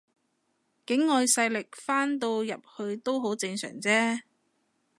[0.83, 4.21] 境外勢力翻到入去都好正常啫